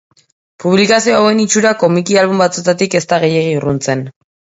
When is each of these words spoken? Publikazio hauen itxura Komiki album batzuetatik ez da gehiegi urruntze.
Publikazio 0.63 1.17
hauen 1.17 1.41
itxura 1.43 1.73
Komiki 1.83 2.17
album 2.21 2.41
batzuetatik 2.45 2.97
ez 3.01 3.03
da 3.13 3.21
gehiegi 3.25 3.53
urruntze. 3.61 3.97